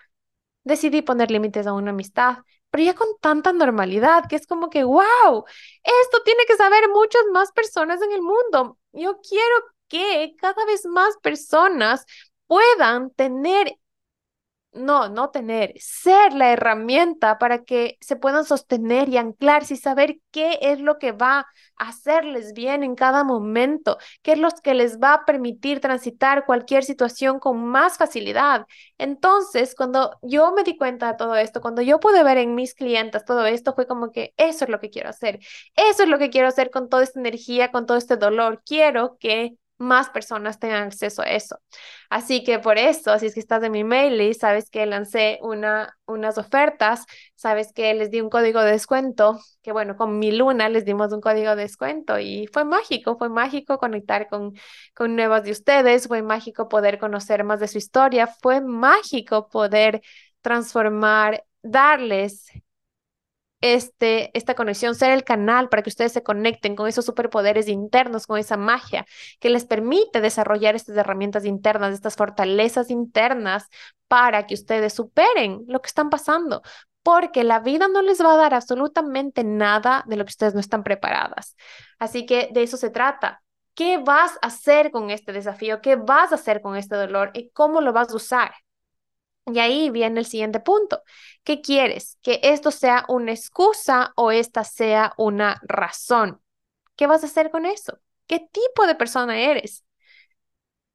[0.64, 2.38] Decidí poner límites a una amistad
[2.70, 5.44] pero ya con tanta normalidad que es como que, wow,
[5.82, 8.78] esto tiene que saber muchas más personas en el mundo.
[8.92, 9.56] Yo quiero
[9.88, 12.04] que cada vez más personas
[12.46, 13.76] puedan tener
[14.72, 20.20] no, no tener, ser la herramienta para que se puedan sostener y anclarse y saber
[20.30, 24.74] qué es lo que va a hacerles bien en cada momento, qué es lo que
[24.74, 28.66] les va a permitir transitar cualquier situación con más facilidad.
[28.98, 32.74] Entonces, cuando yo me di cuenta de todo esto, cuando yo pude ver en mis
[32.74, 35.40] clientes todo esto, fue como que eso es lo que quiero hacer,
[35.74, 38.62] eso es lo que quiero hacer con toda esta energía, con todo este dolor.
[38.64, 41.58] Quiero que más personas tengan acceso a eso.
[42.10, 45.96] Así que por eso, si es que estás en mi mail sabes que lancé una,
[46.06, 50.68] unas ofertas, sabes que les di un código de descuento, que bueno, con mi luna
[50.68, 54.52] les dimos un código de descuento y fue mágico, fue mágico conectar con,
[54.94, 60.02] con nuevas de ustedes, fue mágico poder conocer más de su historia, fue mágico poder
[60.42, 62.46] transformar, darles
[63.60, 68.26] este, esta conexión, ser el canal para que ustedes se conecten con esos superpoderes internos,
[68.26, 69.06] con esa magia
[69.38, 73.68] que les permite desarrollar estas herramientas internas, estas fortalezas internas
[74.08, 76.62] para que ustedes superen lo que están pasando.
[77.02, 80.60] Porque la vida no les va a dar absolutamente nada de lo que ustedes no
[80.60, 81.56] están preparadas.
[81.98, 83.42] Así que de eso se trata.
[83.74, 85.80] ¿Qué vas a hacer con este desafío?
[85.80, 87.30] ¿Qué vas a hacer con este dolor?
[87.34, 88.52] ¿Y cómo lo vas a usar?
[89.54, 91.02] Y ahí viene el siguiente punto.
[91.44, 92.18] ¿Qué quieres?
[92.22, 96.40] ¿Que esto sea una excusa o esta sea una razón?
[96.96, 97.98] ¿Qué vas a hacer con eso?
[98.26, 99.84] ¿Qué tipo de persona eres?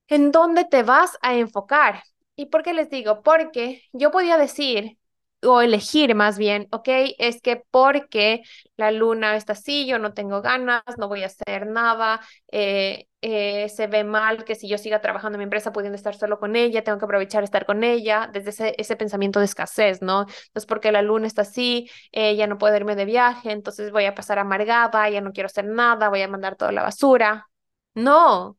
[0.07, 2.03] ¿En dónde te vas a enfocar?
[2.35, 3.23] ¿Y por qué les digo?
[3.23, 4.97] Porque yo podía decir,
[5.45, 8.41] o elegir más bien, ok, es que porque
[8.77, 13.69] la luna está así, yo no tengo ganas, no voy a hacer nada, eh, eh,
[13.69, 16.55] se ve mal que si yo siga trabajando en mi empresa pudiendo estar solo con
[16.55, 20.21] ella, tengo que aprovechar estar con ella, desde ese, pensamiento de escasez, ¿no?
[20.21, 24.15] Entonces, porque la luna está así, ella no puede irme de viaje, entonces voy a
[24.15, 27.47] pasar amargada, ya no quiero hacer nada, voy a mandar toda la basura.
[27.93, 28.57] No,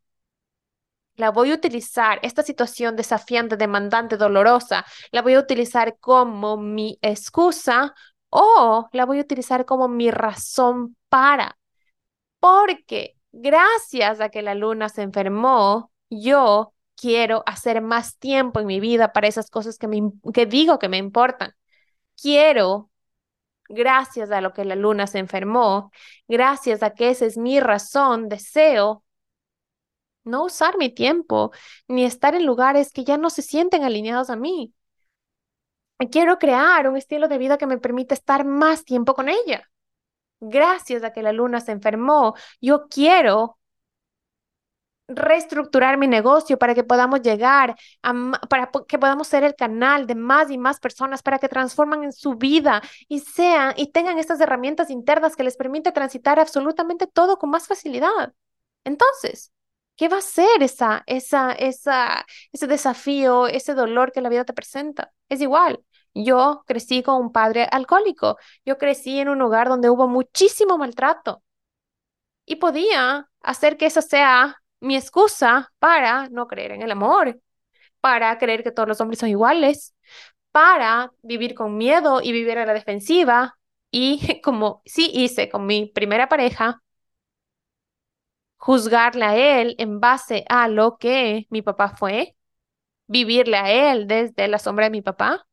[1.16, 6.98] la voy a utilizar, esta situación desafiante, demandante, dolorosa, la voy a utilizar como mi
[7.02, 7.94] excusa
[8.30, 11.58] o la voy a utilizar como mi razón para.
[12.40, 18.80] Porque gracias a que la luna se enfermó, yo quiero hacer más tiempo en mi
[18.80, 20.02] vida para esas cosas que, me,
[20.34, 21.52] que digo que me importan.
[22.20, 22.90] Quiero,
[23.68, 25.90] gracias a lo que la luna se enfermó,
[26.28, 29.04] gracias a que esa es mi razón, deseo
[30.26, 31.52] no usar mi tiempo
[31.88, 34.74] ni estar en lugares que ya no se sienten alineados a mí.
[36.10, 39.70] Quiero crear un estilo de vida que me permita estar más tiempo con ella.
[40.40, 43.58] Gracias a que la luna se enfermó, yo quiero
[45.08, 48.12] reestructurar mi negocio para que podamos llegar a,
[48.48, 52.12] para que podamos ser el canal de más y más personas para que transforman en
[52.12, 57.38] su vida y sean y tengan estas herramientas internas que les permite transitar absolutamente todo
[57.38, 58.34] con más facilidad.
[58.84, 59.52] Entonces,
[59.96, 64.52] ¿Qué va a ser esa, esa, esa, ese desafío, ese dolor que la vida te
[64.52, 65.12] presenta?
[65.28, 65.82] Es igual.
[66.14, 68.36] Yo crecí con un padre alcohólico.
[68.64, 71.42] Yo crecí en un hogar donde hubo muchísimo maltrato.
[72.44, 77.40] Y podía hacer que esa sea mi excusa para no creer en el amor,
[78.00, 79.94] para creer que todos los hombres son iguales,
[80.52, 83.58] para vivir con miedo y vivir a la defensiva.
[83.90, 86.82] Y como sí hice con mi primera pareja,
[88.56, 92.36] juzgarle a él en base a lo que mi papá fue,
[93.06, 95.46] vivirle a él desde la sombra de mi papá,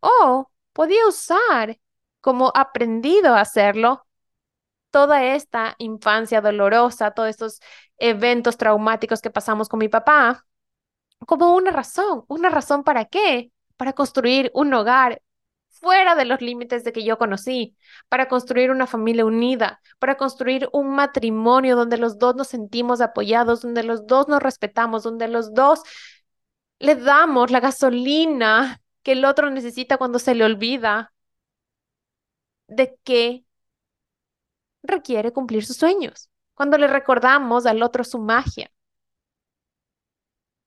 [0.00, 1.78] o podía usar
[2.20, 4.06] como aprendido a hacerlo
[4.90, 7.60] toda esta infancia dolorosa, todos estos
[7.98, 10.44] eventos traumáticos que pasamos con mi papá,
[11.26, 15.22] como una razón, una razón para qué, para construir un hogar
[15.82, 17.76] fuera de los límites de que yo conocí,
[18.08, 23.62] para construir una familia unida, para construir un matrimonio donde los dos nos sentimos apoyados,
[23.62, 25.82] donde los dos nos respetamos, donde los dos
[26.78, 31.12] le damos la gasolina que el otro necesita cuando se le olvida
[32.68, 33.44] de que
[34.84, 38.70] requiere cumplir sus sueños, cuando le recordamos al otro su magia.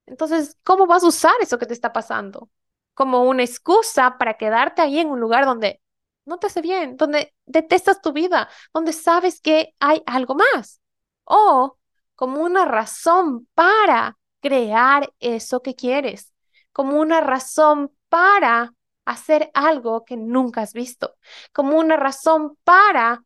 [0.07, 2.49] Entonces, ¿cómo vas a usar eso que te está pasando?
[2.95, 5.81] Como una excusa para quedarte ahí en un lugar donde
[6.25, 10.81] no te hace bien, donde detestas tu vida, donde sabes que hay algo más.
[11.25, 11.77] O
[12.15, 16.33] como una razón para crear eso que quieres,
[16.71, 18.73] como una razón para
[19.05, 21.15] hacer algo que nunca has visto,
[21.53, 23.23] como una razón para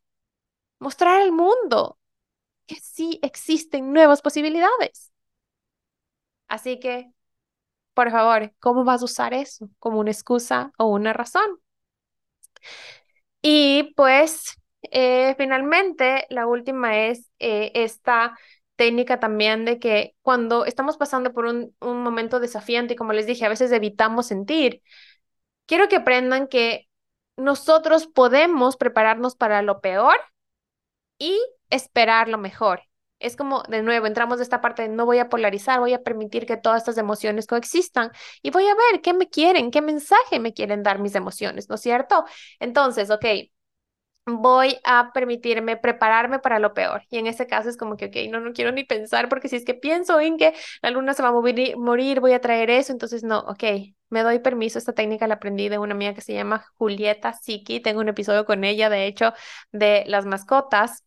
[0.80, 2.00] mostrar al mundo
[2.68, 5.12] que sí existen nuevas posibilidades.
[6.48, 7.14] Así que
[8.00, 9.70] por favor, ¿cómo vas a usar eso?
[9.78, 11.60] ¿Como una excusa o una razón?
[13.42, 14.56] Y pues
[14.92, 18.38] eh, finalmente la última es eh, esta
[18.76, 23.28] técnica también de que cuando estamos pasando por un, un momento desafiante y como les
[23.28, 24.82] dije, a veces evitamos sentir,
[25.68, 26.88] quiero que aprendan que
[27.38, 30.18] nosotros podemos prepararnos para lo peor
[31.20, 32.89] y esperar lo mejor.
[33.20, 36.02] Es como, de nuevo, entramos de esta parte de no voy a polarizar, voy a
[36.04, 40.40] permitir que todas estas emociones coexistan y voy a ver qué me quieren, qué mensaje
[40.40, 42.26] me quieren dar mis emociones, ¿no es cierto?
[42.60, 43.26] Entonces, ok,
[44.26, 47.04] voy a permitirme prepararme para lo peor.
[47.10, 49.56] Y en ese caso es como que, ok, no, no quiero ni pensar porque si
[49.56, 52.70] es que pienso en que la luna se va a morir, morir voy a traer
[52.70, 53.64] eso, entonces no, ok,
[54.10, 54.78] me doy permiso.
[54.80, 57.80] Esta técnica la aprendí de una amiga que se llama Julieta Siki.
[57.82, 59.34] Tengo un episodio con ella, de hecho,
[59.72, 61.04] de las mascotas.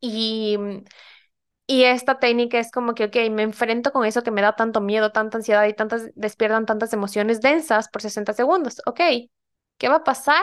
[0.00, 0.56] Y,
[1.66, 4.80] y esta técnica es como que, ok, me enfrento con eso que me da tanto
[4.80, 8.82] miedo, tanta ansiedad y tantas, despiertan tantas emociones densas por 60 segundos.
[8.86, 9.00] Ok,
[9.78, 10.42] ¿qué va a pasar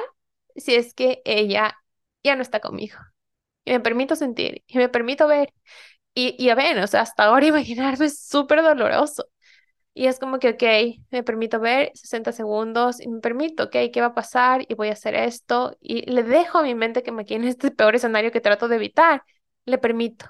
[0.56, 1.78] si es que ella
[2.24, 2.98] ya no está conmigo?
[3.66, 5.54] Y me permito sentir, y me permito ver.
[6.16, 9.28] Y, y a ver, o sea, hasta ahora imaginarme es súper doloroso.
[9.94, 10.64] Y es como que, ok,
[11.12, 14.66] me permito ver 60 segundos y me permito, ok, ¿qué va a pasar?
[14.70, 15.78] Y voy a hacer esto.
[15.82, 18.68] Y le dejo a mi mente que me quede en este peor escenario que trato
[18.68, 19.24] de evitar.
[19.68, 20.26] Le permito.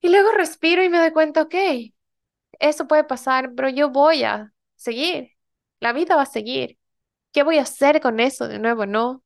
[0.00, 1.54] Y luego respiro y me doy cuenta, ok,
[2.58, 5.30] eso puede pasar, pero yo voy a seguir.
[5.80, 6.78] La vida va a seguir.
[7.32, 8.48] ¿Qué voy a hacer con eso?
[8.48, 9.24] De nuevo, no.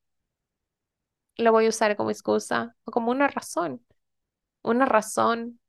[1.37, 3.83] Lo voy a usar como excusa o como una razón.
[4.63, 5.59] Una razón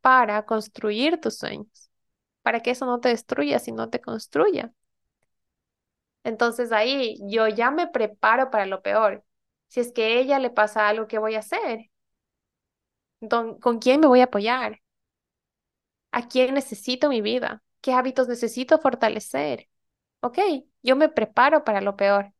[0.00, 1.90] para construir tus sueños
[2.42, 4.72] para que eso no te destruya, sino te construya.
[6.24, 9.24] Entonces ahí yo ya me preparo para lo peor.
[9.68, 11.90] Si es que a ella le pasa algo, ¿qué voy a hacer?
[13.60, 14.80] ¿Con quién me voy a apoyar?
[16.10, 17.62] ¿A quién necesito mi vida?
[17.80, 19.68] ¿Qué hábitos necesito fortalecer?
[20.20, 20.38] Ok,
[20.82, 22.32] yo me preparo para lo peor.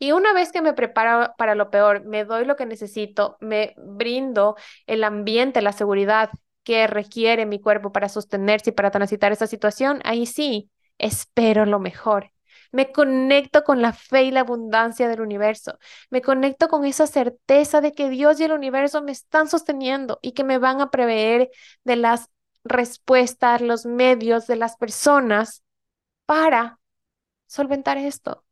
[0.00, 3.74] Y una vez que me preparo para lo peor, me doy lo que necesito, me
[3.78, 4.56] brindo
[4.88, 6.30] el ambiente, la seguridad
[6.64, 11.80] que requiere mi cuerpo para sostenerse y para transitar esa situación, ahí sí, espero lo
[11.80, 12.32] mejor.
[12.74, 15.78] Me conecto con la fe y la abundancia del universo.
[16.10, 20.32] Me conecto con esa certeza de que Dios y el universo me están sosteniendo y
[20.32, 21.50] que me van a prever
[21.84, 22.30] de las
[22.64, 25.62] respuestas, los medios de las personas
[26.26, 26.80] para
[27.46, 28.44] solventar esto,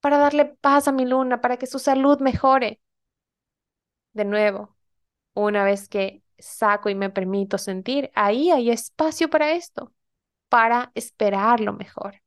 [0.00, 2.80] para darle paz a mi luna, para que su salud mejore.
[4.12, 4.76] De nuevo,
[5.34, 9.92] una vez que saco y me permito sentir, ahí hay espacio para esto,
[10.50, 12.23] para esperar lo mejor.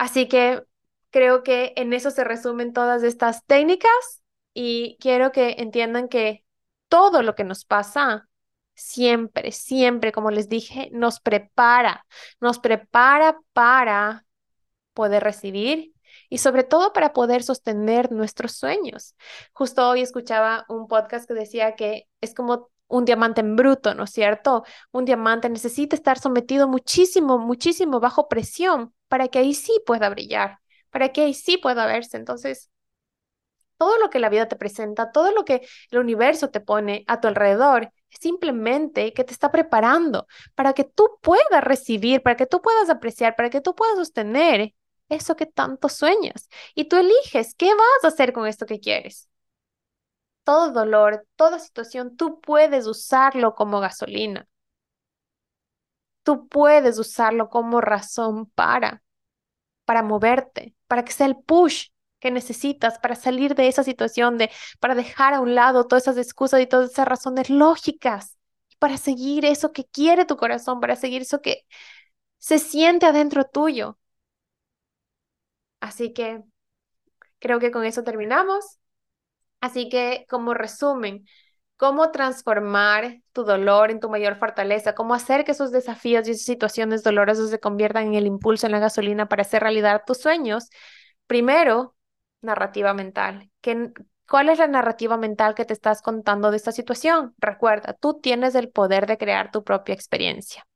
[0.00, 0.62] Así que
[1.10, 4.22] creo que en eso se resumen todas estas técnicas
[4.54, 6.42] y quiero que entiendan que
[6.88, 8.26] todo lo que nos pasa
[8.72, 12.06] siempre, siempre, como les dije, nos prepara,
[12.40, 14.24] nos prepara para
[14.94, 15.92] poder recibir
[16.30, 19.14] y sobre todo para poder sostener nuestros sueños.
[19.52, 24.04] Justo hoy escuchaba un podcast que decía que es como un diamante en bruto, ¿no
[24.04, 24.64] es cierto?
[24.92, 30.58] Un diamante necesita estar sometido muchísimo, muchísimo bajo presión para que ahí sí pueda brillar,
[30.90, 32.16] para que ahí sí pueda verse.
[32.16, 32.70] Entonces,
[33.78, 37.20] todo lo que la vida te presenta, todo lo que el universo te pone a
[37.20, 42.46] tu alrededor, es simplemente que te está preparando para que tú puedas recibir, para que
[42.46, 44.74] tú puedas apreciar, para que tú puedas sostener
[45.08, 46.48] eso que tanto sueñas.
[46.74, 49.29] Y tú eliges qué vas a hacer con esto que quieres.
[50.50, 54.46] Todo dolor, toda situación, tú puedes usarlo como gasolina.
[56.22, 59.02] Tú puedes usarlo como razón para,
[59.84, 61.88] para moverte, para que sea el push
[62.20, 66.18] que necesitas para salir de esa situación, de, para dejar a un lado todas esas
[66.18, 68.38] excusas y todas esas razones lógicas,
[68.78, 71.64] para seguir eso que quiere tu corazón, para seguir eso que
[72.38, 73.98] se siente adentro tuyo.
[75.80, 76.42] Así que
[77.40, 78.79] creo que con eso terminamos.
[79.60, 81.26] Así que como resumen,
[81.76, 86.44] cómo transformar tu dolor en tu mayor fortaleza, cómo hacer que esos desafíos y esas
[86.44, 90.68] situaciones dolorosas se conviertan en el impulso, en la gasolina para hacer realidad tus sueños.
[91.26, 91.96] Primero,
[92.42, 93.50] narrativa mental.
[93.60, 93.92] ¿Qué,
[94.28, 97.34] ¿Cuál es la narrativa mental que te estás contando de esta situación?
[97.38, 100.66] Recuerda, tú tienes el poder de crear tu propia experiencia.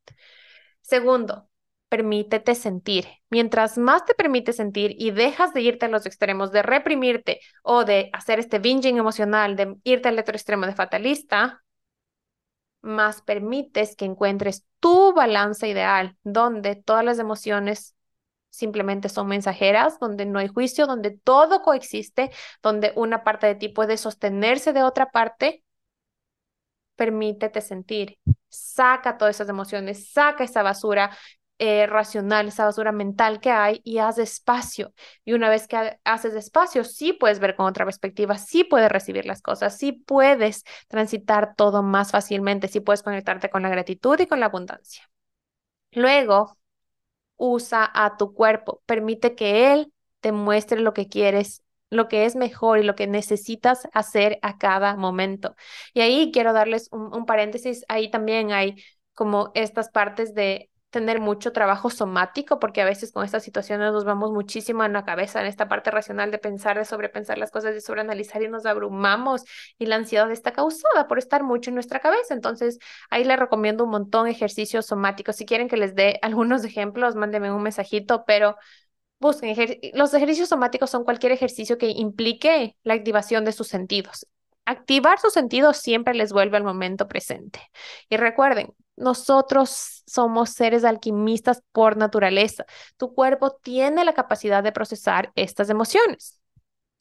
[0.80, 1.48] Segundo,
[1.94, 3.06] permítete sentir.
[3.30, 7.84] Mientras más te permites sentir y dejas de irte a los extremos, de reprimirte o
[7.84, 11.62] de hacer este binging emocional, de irte al otro extremo de fatalista,
[12.82, 17.94] más permites que encuentres tu balance ideal, donde todas las emociones
[18.50, 23.68] simplemente son mensajeras, donde no hay juicio, donde todo coexiste, donde una parte de ti
[23.68, 25.62] puede sostenerse de otra parte.
[26.96, 28.18] Permítete sentir,
[28.48, 31.16] saca todas esas emociones, saca esa basura,
[31.58, 34.92] eh, racional, esa basura mental que hay y haz espacio.
[35.24, 39.24] Y una vez que haces espacio, sí puedes ver con otra perspectiva, sí puedes recibir
[39.26, 44.26] las cosas, sí puedes transitar todo más fácilmente, sí puedes conectarte con la gratitud y
[44.26, 45.08] con la abundancia.
[45.92, 46.58] Luego,
[47.36, 52.34] usa a tu cuerpo, permite que él te muestre lo que quieres lo que es
[52.34, 55.54] mejor y lo que necesitas hacer a cada momento.
[55.92, 58.82] Y ahí quiero darles un paréntesis, ahí también hay
[59.12, 64.04] como estas partes de tener mucho trabajo somático, porque a veces con estas situaciones nos
[64.04, 67.74] vamos muchísimo en la cabeza, en esta parte racional de pensar, de sobrepensar las cosas,
[67.74, 69.42] de sobreanalizar y nos abrumamos
[69.76, 72.32] y la ansiedad está causada por estar mucho en nuestra cabeza.
[72.32, 72.78] Entonces,
[73.10, 75.34] ahí les recomiendo un montón ejercicios somáticos.
[75.34, 78.56] Si quieren que les dé algunos ejemplos, mándenme un mensajito, pero
[79.18, 79.56] busquen.
[79.94, 84.28] Los ejercicios somáticos son cualquier ejercicio que implique la activación de sus sentidos.
[84.64, 87.60] Activar sus sentidos siempre les vuelve al momento presente.
[88.08, 92.64] Y recuerden, nosotros somos seres alquimistas por naturaleza.
[92.96, 96.40] Tu cuerpo tiene la capacidad de procesar estas emociones.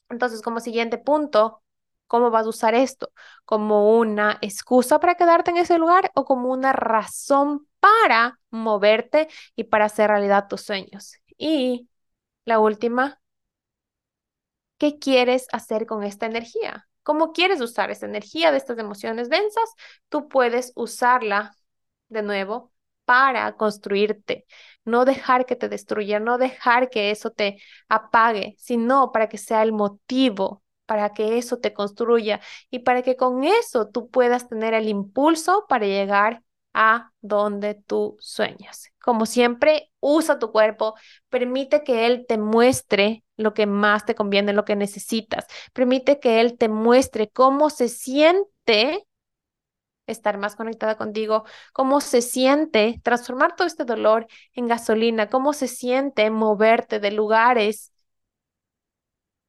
[0.08, 1.62] Entonces, como siguiente punto,
[2.06, 3.12] ¿cómo vas a usar esto?
[3.44, 9.64] ¿Como una excusa para quedarte en ese lugar o como una razón para moverte y
[9.64, 11.16] para hacer realidad tus sueños?
[11.38, 11.88] Y
[12.44, 13.20] la última,
[14.78, 16.88] ¿qué quieres hacer con esta energía?
[17.02, 19.70] ¿Cómo quieres usar esa energía de estas emociones densas?
[20.08, 21.56] Tú puedes usarla
[22.14, 22.72] de nuevo
[23.04, 24.46] para construirte,
[24.84, 27.58] no dejar que te destruya, no dejar que eso te
[27.88, 32.40] apague, sino para que sea el motivo, para que eso te construya
[32.70, 36.42] y para que con eso tú puedas tener el impulso para llegar
[36.72, 38.90] a donde tú sueñas.
[39.00, 40.94] Como siempre, usa tu cuerpo,
[41.28, 46.40] permite que Él te muestre lo que más te conviene, lo que necesitas, permite que
[46.40, 49.06] Él te muestre cómo se siente
[50.06, 55.68] estar más conectada contigo, cómo se siente transformar todo este dolor en gasolina, cómo se
[55.68, 57.92] siente moverte de lugares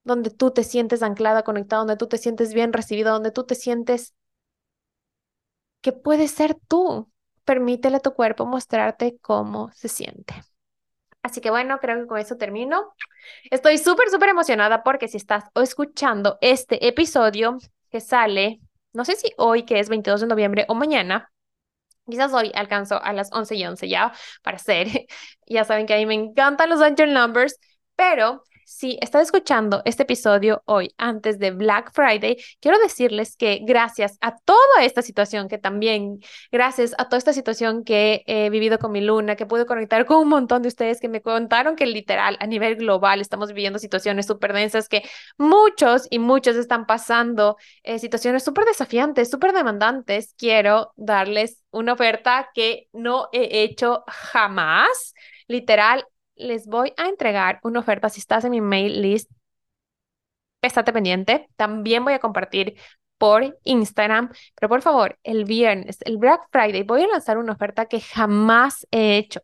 [0.03, 3.56] donde tú te sientes anclada, conectada, donde tú te sientes bien recibida, donde tú te
[3.56, 4.14] sientes
[5.82, 7.12] que puedes ser tú.
[7.43, 10.34] Permítele a tu cuerpo mostrarte cómo se siente.
[11.22, 12.93] Así que bueno, creo que con eso termino.
[13.51, 17.58] Estoy súper, súper emocionada porque si estás escuchando este episodio
[17.89, 18.62] que sale
[18.96, 21.32] no sé si hoy, que es 22 de noviembre, o mañana,
[22.10, 24.88] quizás hoy alcanzo a las 11 y 11 ya para hacer.
[25.48, 27.58] ya saben que a mí me encantan los angel numbers,
[27.96, 34.18] pero si estás escuchando este episodio hoy, antes de Black Friday, quiero decirles que gracias
[34.22, 36.20] a toda esta situación, que también,
[36.51, 40.18] gracias a toda esta situación que he vivido con mi luna, que pude conectar con
[40.18, 44.26] un montón de ustedes que me contaron que literal a nivel global estamos viviendo situaciones
[44.26, 45.03] súper densas, que
[45.38, 50.34] muchos y muchos están pasando eh, situaciones súper desafiantes, súper demandantes.
[50.38, 55.13] Quiero darles una oferta que no he hecho jamás.
[55.47, 59.32] Literal, les voy a entregar una oferta si estás en mi mail list.
[60.62, 61.48] Estate pendiente.
[61.56, 62.76] También voy a compartir
[63.18, 67.86] por Instagram, pero por favor, el viernes, el Black Friday, voy a lanzar una oferta
[67.86, 69.42] que jamás he hecho.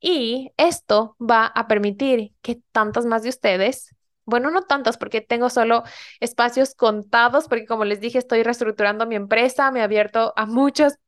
[0.00, 5.50] Y esto va a permitir que tantas más de ustedes, bueno, no tantas porque tengo
[5.50, 5.82] solo
[6.20, 10.98] espacios contados, porque como les dije, estoy reestructurando mi empresa, me he abierto a muchas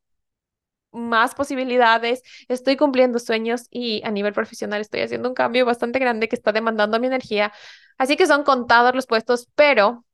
[0.92, 6.28] más posibilidades, estoy cumpliendo sueños y a nivel profesional estoy haciendo un cambio bastante grande
[6.28, 7.52] que está demandando mi energía.
[7.98, 10.04] Así que son contados los puestos, pero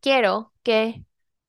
[0.00, 1.04] quiero que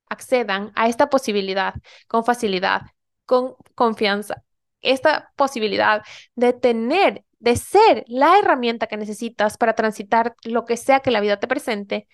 [0.07, 1.75] accedan a esta posibilidad
[2.07, 2.81] con facilidad,
[3.25, 4.43] con confianza,
[4.81, 6.03] esta posibilidad
[6.35, 11.21] de tener, de ser la herramienta que necesitas para transitar lo que sea que la
[11.21, 12.07] vida te presente.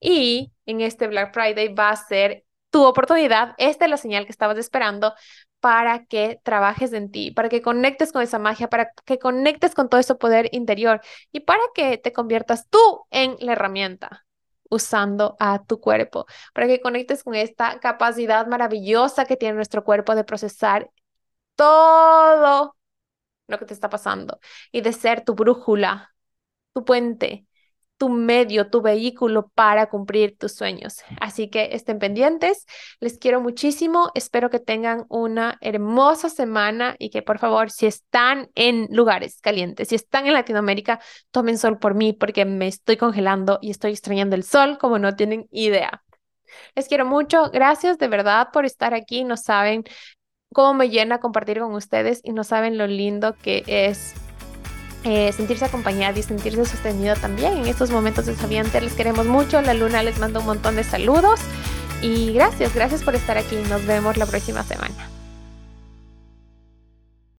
[0.00, 4.32] Y en este Black Friday va a ser tu oportunidad, esta es la señal que
[4.32, 5.14] estabas esperando
[5.60, 9.88] para que trabajes en ti, para que conectes con esa magia, para que conectes con
[9.88, 11.00] todo ese poder interior
[11.32, 12.78] y para que te conviertas tú
[13.10, 14.24] en la herramienta
[14.70, 20.14] usando a tu cuerpo, para que conectes con esta capacidad maravillosa que tiene nuestro cuerpo
[20.14, 20.90] de procesar
[21.56, 22.76] todo
[23.48, 24.40] lo que te está pasando
[24.72, 26.14] y de ser tu brújula,
[26.74, 27.46] tu puente,
[28.00, 31.02] tu medio, tu vehículo para cumplir tus sueños.
[31.20, 32.64] Así que estén pendientes.
[32.98, 34.10] Les quiero muchísimo.
[34.14, 39.88] Espero que tengan una hermosa semana y que por favor, si están en lugares calientes,
[39.88, 40.98] si están en Latinoamérica,
[41.30, 45.14] tomen sol por mí porque me estoy congelando y estoy extrañando el sol como no
[45.14, 46.02] tienen idea.
[46.74, 47.50] Les quiero mucho.
[47.50, 49.24] Gracias de verdad por estar aquí.
[49.24, 49.84] No saben
[50.54, 54.14] cómo me llena compartir con ustedes y no saben lo lindo que es
[55.04, 58.82] eh, sentirse acompañada y sentirse sostenido también en estos momentos desafiantes.
[58.82, 59.60] Les queremos mucho.
[59.62, 61.40] La luna les manda un montón de saludos.
[62.02, 63.56] Y gracias, gracias por estar aquí.
[63.68, 65.19] Nos vemos la próxima semana.